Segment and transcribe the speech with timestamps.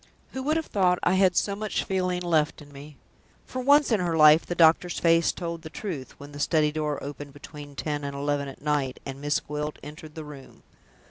[0.31, 2.97] "Who would have thought I had so much feeling left in me?"
[3.45, 6.97] For once in her life the doctor's face told the truth, when the study door
[7.03, 10.63] opened between ten and eleven at night, and Miss Gwilt entered the room.